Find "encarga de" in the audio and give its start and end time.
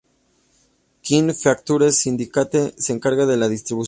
2.91-3.37